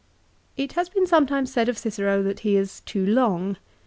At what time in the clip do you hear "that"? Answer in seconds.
2.23-2.39